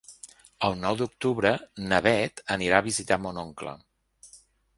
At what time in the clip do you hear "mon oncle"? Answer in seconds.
3.27-3.77